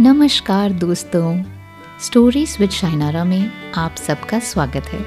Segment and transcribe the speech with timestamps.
[0.00, 1.42] नमस्कार दोस्तों
[2.00, 5.00] stories with शाइनारा में आप सबका स्वागत है।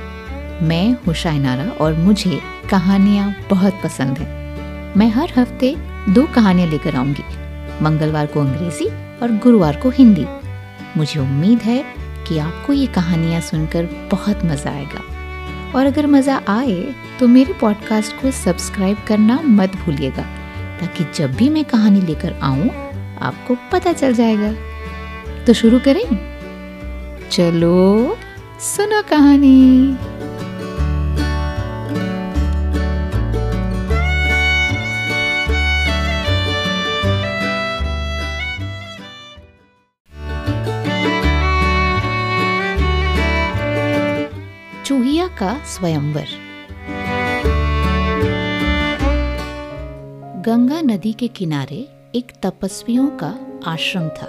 [0.64, 4.28] मैं हूँ शाइनारा और मुझे कहानियाँ बहुत पसंद है।
[4.98, 5.76] मैं हर हफ़्ते
[6.10, 7.24] दो कहानियाँ लेकर आऊँगी,
[7.84, 8.86] मंगलवार को अंग्रेज़ी
[9.22, 10.26] और गुरुवार को हिंदी।
[10.98, 15.04] मुझे उम्मीद है कि आपको ये कहानियाँ सुनकर बहुत मज़ा आएगा।
[15.76, 20.24] और अगर मज़ा आए तो मेरे पॉडकास्ट को सब्सक्राइब करना मत भूलिएगा,
[20.80, 22.70] ताकि जब भी मैं कहानी लेकर आऊँ,
[23.22, 24.52] आपको पता चल जाएगा।
[25.46, 26.04] तो शुरू करें।
[27.32, 28.18] चलो,
[28.60, 29.98] सुनो कहानी।
[44.88, 46.26] चूहिया का स्वयंवर।
[50.46, 54.28] गंगा नदी के किनारे एक तपस्वियों का आश्रम था।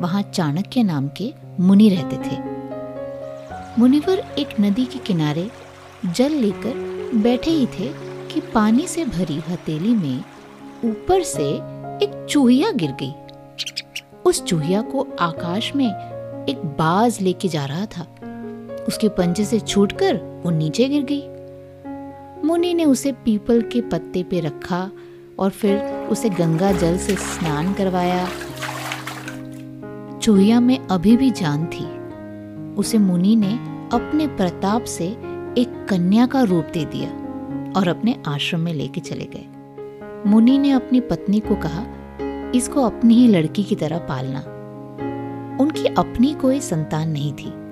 [0.00, 2.38] वहाँ चाणक्य नाम के मुनि रहते थे।
[3.78, 5.50] मुनिवर एक नदी के किनारे
[6.06, 6.74] जल लेकर
[7.14, 7.92] बैठे ही थे
[8.34, 10.24] कि पानी से भरी हथेली में
[10.84, 11.48] ऊपर से
[12.04, 13.12] एक चूहिया गिर गई।
[14.24, 15.88] उस चूहिया को आकाश में
[16.48, 18.15] एक बाज लेके जा रहा था।
[18.88, 21.22] उसके पंजे से छूटकर वो नीचे गिर गई।
[22.48, 24.90] मुनि ने उसे पीपल के पत्ते पे रखा
[25.38, 25.78] और फिर
[26.10, 28.28] उसे गंगा जल से स्नान करवाया।
[30.18, 31.96] चूहिया में अभी भी जान थी।
[32.74, 33.52] उसे मुनि ने
[33.92, 35.06] अपने प्रताप से
[35.58, 37.10] एक कन्या का रूप दे दिया
[37.76, 39.46] और अपने आश्रम में लेके चले गए।
[40.30, 41.86] मुनि ने अपनी पत्नी को कहा,
[42.54, 44.38] इसको अपनी ही लड़की की तरह पालना।
[45.60, 47.65] उनकी अपनी कोई संतान नहीं थी।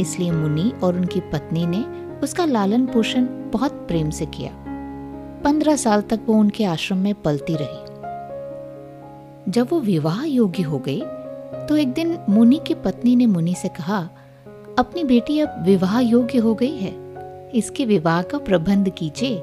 [0.00, 1.84] इसलिए मुनि और उनकी पत्नी ने
[2.22, 4.52] उसका लालन पोषण बहुत प्रेम से किया।
[5.44, 7.90] पंद्रह साल तक वो उनके आश्रम में पलती रही।
[9.52, 11.00] जब वो विवाह योग्य हो गई
[11.68, 13.98] तो एक दिन मुनि की पत्नी ने मुनि से कहा,
[14.78, 16.92] अपनी बेटी अब विवाह योग्य हो गई है,
[17.54, 19.42] इसके विवाह का प्रबंध कीजिए।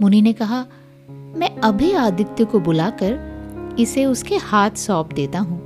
[0.00, 0.64] मुनि ने कहा,
[1.08, 5.60] मैं अभी आदित्य को बुलाकर इसे उसके हाथ सौंप देता हूँ।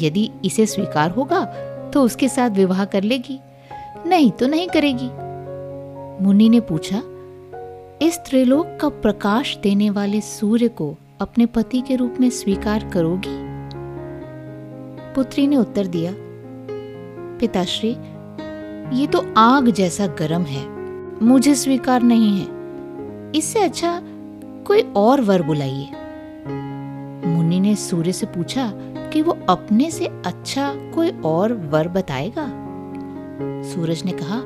[0.00, 1.40] यदि इसे स्वीकार होगा
[1.94, 3.40] तो उसके साथ विवाह कर लेगी।
[4.06, 5.10] नहीं तो नहीं करेगी।
[6.24, 7.02] मुनि ने पूछा,
[8.06, 13.44] इस त्रिलोक का प्रकाश देने वाले सूर्य को अपने पति के रूप में स्वीकार करोगी?
[15.14, 16.12] पुत्री ने उत्तर दिया,
[17.40, 17.96] पिताश्री,
[19.00, 20.68] ये तो आग जैसा गर्म है।
[21.24, 22.46] मुझे स्वीकार नहीं है।
[23.34, 24.02] इससे अच्छा
[24.66, 25.88] कोई और वर बुलाइए।
[27.26, 28.72] मुनि ने सूर्य से पूछा
[29.14, 32.46] कि वो अपने से अच्छा कोई और वर बताएगा।
[33.64, 34.40] सूरज ने कहा,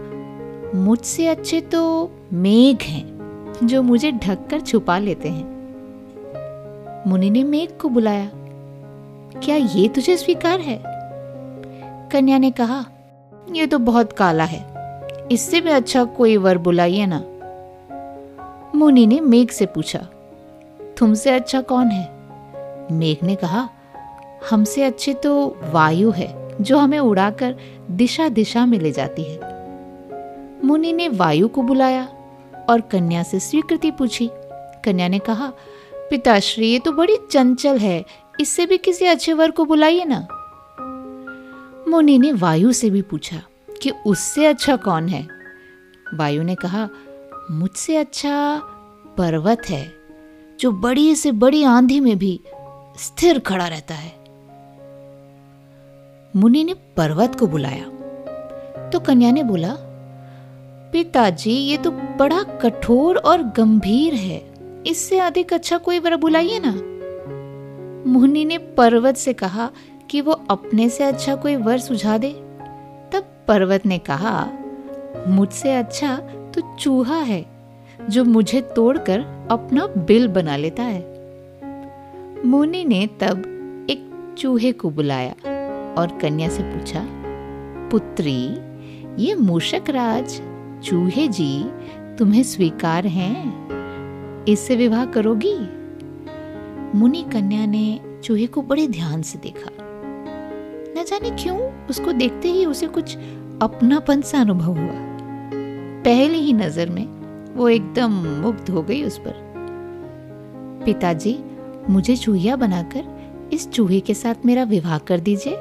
[0.74, 5.56] मुझसे अच्छे तो मेघ हैं, जो मुझे ढककर छुपा लेते हैं।
[7.06, 8.30] मुनि ने मेघ को बुलाया,
[9.44, 10.78] क्या ये तुझे स्वीकार है?
[12.12, 12.84] कन्या ने कहा
[13.52, 14.60] यह तो बहुत काला है,
[15.32, 17.22] इससे भी अच्छा कोई वर बुलाइए ना।
[18.74, 19.98] मुनि ने मेघ से पूछा,
[20.98, 22.08] तुमसे अच्छा कौन है?
[22.92, 23.68] मेघ ने कहा
[24.50, 27.56] हमसे अच्छे तो वायु है, जो हमें उड़ाकर
[27.90, 29.40] दिशा दिशा में ले जाती है।
[30.64, 32.08] मुनि ने वायु को बुलाया
[32.70, 34.30] और कन्या से स्वीकृति पूछी।
[34.84, 35.52] कन्या ने कहा,
[36.10, 38.04] पिताश्री, ये तो बड़ी चंचल है,
[38.40, 40.28] इससे भी किसी अच्छे वर को बुलाइए ना।
[41.90, 43.42] मुनि ने वायु से भी पूछा
[43.82, 45.28] कि, उससे अच्छा कौन है?
[46.14, 46.88] वायु ने कहा,
[47.50, 48.62] मुझसे अच्छा
[49.16, 49.94] पर्वत है,
[50.60, 52.40] जो बड़ी से बड़ी आंधी में भी
[52.98, 54.17] स्थिर खड़ा रहता है।
[56.38, 57.84] मुनि ने पर्वत को बुलाया।
[58.90, 59.76] तो कन्या ने बोला,
[60.92, 64.50] पिताजी, ये तो बड़ा कठोर और गंभीर है।
[64.86, 66.72] इससे अधिक अच्छा कोई वर बुलाइए ना।
[68.10, 69.70] मुनि ने पर्वत से कहा
[70.10, 72.30] कि वो अपने से अच्छा कोई वर सुझा दे।
[73.12, 74.50] तब पर्वत ने कहा,
[75.28, 76.16] मुझसे अच्छा
[76.54, 77.46] तो चूहा है,
[78.10, 81.00] जो मुझे तोड़कर अपना बिल बना लेता है।
[82.46, 83.38] मुनि ने तब
[83.90, 85.34] एक चूहे को बुलाया।
[85.98, 87.06] और कन्या से पूछा,
[87.90, 88.58] पुत्री,
[89.24, 90.40] ये मूषक राज,
[90.84, 91.64] चूहे जी,
[92.18, 94.44] तुम्हें स्वीकार हैं?
[94.44, 95.56] इससे विवाह करोगी?
[96.98, 99.70] मुनि कन्या ने चूहे को बड़े ध्यान से देखा।
[100.98, 101.58] न जाने क्यों,
[101.90, 103.16] उसको देखते ही उसे कुछ
[103.62, 105.08] अपनापन सा अनुभव हुआ।
[106.04, 107.06] पहली ही नज़र में
[107.54, 108.10] वो एकदम
[108.42, 109.34] मुग्ध हो गई उस पर।
[110.84, 111.38] पिताजी,
[111.90, 115.56] मुझे चूहिया बनाकर इस चूहे के साथ मेरा विवाह कर दीजिए।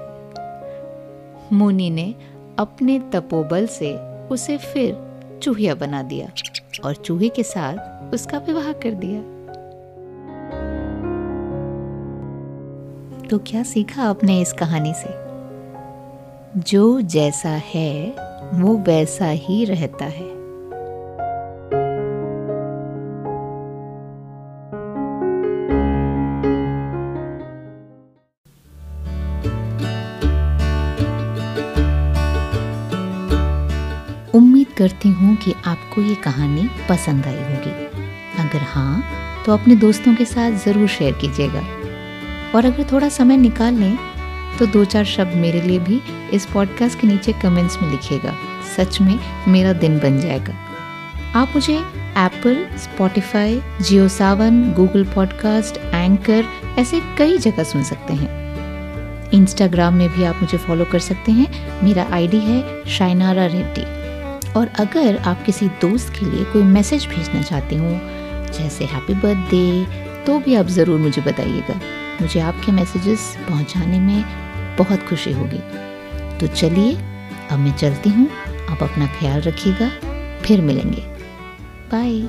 [1.54, 2.16] मुनि ने
[2.60, 3.98] अपने तपोबल से
[4.28, 5.08] उसे फिर
[5.44, 6.32] चूहिया बना दिया
[6.86, 9.22] और चूहे के साथ उसका विवाह कर दिया।
[13.28, 15.28] तो क्या सीखा आपने इस कहानी से?
[16.60, 18.16] जो जैसा है,
[18.54, 20.37] वो वैसा ही रहता है।
[34.38, 37.72] उम्मीद करती हूँ कि आपको ये कहानी पसंद आई होगी।
[38.40, 41.62] अगर हाँ तो अपने दोस्तों के साथ ज़रूर शेयर कीजिएगा।
[42.56, 43.98] और अगर थोड़ा समय निकाल लें
[44.60, 46.02] तो दो चार शब्द मेरे लिए भी
[46.34, 48.34] इस पॉडकास्ट के नीचे कमेंट्स में लिखिएगा।
[48.78, 50.54] सच में मेरा दिन बन जाएगा।
[51.36, 56.46] आप मुझे Apple Spotify Jio Saavn Google podcast Anchor
[56.80, 58.36] ऐसे कई जगह सुन सकते हैं।
[59.34, 63.82] इंस्टाग्राम में भी आप मुझे फॉलो कर सकते हैं। मेरा आईडी है शाइनारा रेड्डी
[64.58, 67.90] और अगर आप किसी दोस्त के लिए कोई मैसेज भेजना चाहते हो,
[68.54, 69.86] जैसे हैप्पी बर्थडे
[70.26, 71.80] तो भी आप ज़रूर मुझे बताइएगा।
[72.22, 74.24] मुझे आपके मैसेजेस पहुँचाने में
[74.78, 75.60] बहुत खुशी होगी।
[76.40, 76.96] तो चलिए,
[77.52, 78.30] अब मैं चलती हूँ।
[78.70, 79.90] आप अपना ख्याल रखिएगा।
[80.42, 81.02] फिर मिलेंगे।
[81.92, 82.22] बाय